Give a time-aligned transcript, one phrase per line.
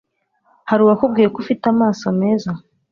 [0.69, 2.51] Hari uwakubwiye ko ufite amaso meza